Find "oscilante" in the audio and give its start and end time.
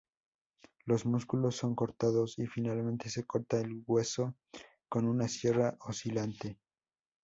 5.81-6.57